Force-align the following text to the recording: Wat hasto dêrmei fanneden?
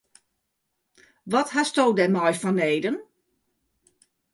Wat 1.31 1.47
hasto 1.55 1.83
dêrmei 1.97 2.33
fanneden? 2.41 2.97